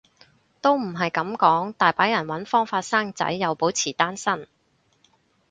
[0.61, 4.47] 都唔係噉講，大把人搵方法生仔又保持單身